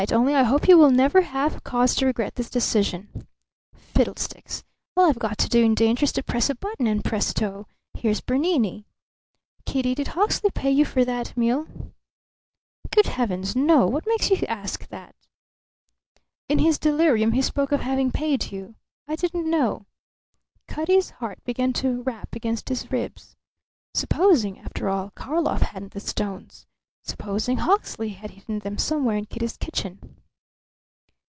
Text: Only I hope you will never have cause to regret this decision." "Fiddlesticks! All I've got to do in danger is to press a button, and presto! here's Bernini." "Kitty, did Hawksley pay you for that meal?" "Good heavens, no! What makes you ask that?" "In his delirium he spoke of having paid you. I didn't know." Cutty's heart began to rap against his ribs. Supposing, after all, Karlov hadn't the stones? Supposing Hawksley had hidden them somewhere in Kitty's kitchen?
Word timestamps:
Only 0.11 0.33
I 0.33 0.41
hope 0.41 0.67
you 0.67 0.79
will 0.79 0.89
never 0.89 1.21
have 1.21 1.63
cause 1.63 1.93
to 1.97 2.07
regret 2.07 2.33
this 2.33 2.49
decision." 2.49 3.27
"Fiddlesticks! 3.75 4.63
All 4.97 5.07
I've 5.07 5.19
got 5.19 5.37
to 5.37 5.47
do 5.47 5.63
in 5.63 5.75
danger 5.75 6.05
is 6.05 6.11
to 6.13 6.23
press 6.23 6.49
a 6.49 6.55
button, 6.55 6.87
and 6.87 7.03
presto! 7.03 7.67
here's 7.93 8.19
Bernini." 8.19 8.87
"Kitty, 9.67 9.93
did 9.93 10.07
Hawksley 10.09 10.49
pay 10.49 10.71
you 10.71 10.85
for 10.85 11.05
that 11.05 11.37
meal?" 11.37 11.67
"Good 12.89 13.05
heavens, 13.05 13.55
no! 13.55 13.85
What 13.85 14.07
makes 14.07 14.31
you 14.31 14.37
ask 14.47 14.87
that?" 14.87 15.13
"In 16.49 16.57
his 16.57 16.79
delirium 16.79 17.33
he 17.33 17.43
spoke 17.43 17.71
of 17.71 17.81
having 17.81 18.11
paid 18.11 18.51
you. 18.51 18.73
I 19.07 19.15
didn't 19.15 19.47
know." 19.47 19.85
Cutty's 20.67 21.11
heart 21.11 21.43
began 21.43 21.73
to 21.73 22.01
rap 22.01 22.35
against 22.35 22.69
his 22.69 22.91
ribs. 22.91 23.35
Supposing, 23.93 24.57
after 24.59 24.89
all, 24.89 25.11
Karlov 25.11 25.61
hadn't 25.61 25.93
the 25.93 25.99
stones? 25.99 26.65
Supposing 27.03 27.57
Hawksley 27.57 28.09
had 28.09 28.29
hidden 28.31 28.59
them 28.59 28.77
somewhere 28.77 29.17
in 29.17 29.25
Kitty's 29.25 29.57
kitchen? 29.57 30.17